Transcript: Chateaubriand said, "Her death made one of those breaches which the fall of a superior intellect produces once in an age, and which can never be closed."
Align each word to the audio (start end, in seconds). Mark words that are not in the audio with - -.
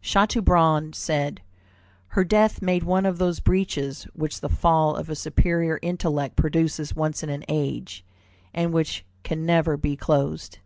Chateaubriand 0.00 0.94
said, 0.94 1.42
"Her 2.14 2.22
death 2.22 2.62
made 2.62 2.84
one 2.84 3.04
of 3.04 3.18
those 3.18 3.40
breaches 3.40 4.04
which 4.14 4.38
the 4.40 4.48
fall 4.48 4.94
of 4.94 5.10
a 5.10 5.16
superior 5.16 5.80
intellect 5.82 6.36
produces 6.36 6.94
once 6.94 7.24
in 7.24 7.30
an 7.30 7.42
age, 7.48 8.04
and 8.54 8.72
which 8.72 9.04
can 9.24 9.44
never 9.44 9.76
be 9.76 9.96
closed." 9.96 10.60